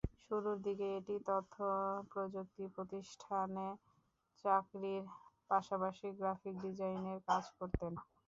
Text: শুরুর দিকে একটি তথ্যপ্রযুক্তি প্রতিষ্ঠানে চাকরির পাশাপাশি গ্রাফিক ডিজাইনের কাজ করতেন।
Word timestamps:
শুরুর 0.21 0.57
দিকে 0.65 0.87
একটি 0.97 1.15
তথ্যপ্রযুক্তি 1.27 2.63
প্রতিষ্ঠানে 2.75 3.67
চাকরির 4.45 5.03
পাশাপাশি 5.49 6.07
গ্রাফিক 6.19 6.55
ডিজাইনের 6.63 7.19
কাজ 7.27 7.43
করতেন। 7.57 7.93